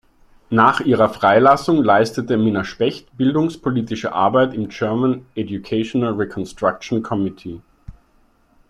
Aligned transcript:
Nach 0.49 0.79
ihrer 0.79 1.09
Freilassung 1.09 1.83
leistete 1.83 2.35
Minna 2.35 2.63
Specht 2.63 3.15
bildungspolitische 3.17 4.13
Arbeit 4.13 4.55
im 4.55 4.67
German 4.69 5.27
Educational 5.35 6.13
Reconstruction 6.13 7.03
Committee. 7.03 7.61